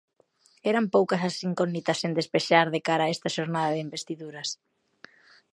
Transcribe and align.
Eran 0.71 0.85
poucas 0.95 1.21
as 1.29 1.35
incógnitas 1.49 1.99
sen 2.01 2.15
despexar 2.19 2.67
de 2.75 2.79
cara 2.87 3.03
a 3.05 3.11
esta 3.15 3.33
xornada 3.35 3.73
de 3.73 3.83
investiduras. 3.87 4.49